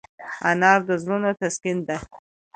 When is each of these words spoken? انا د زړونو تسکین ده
انا 0.49 0.73
د 0.87 0.89
زړونو 1.03 1.29
تسکین 1.41 1.77
ده 1.87 1.97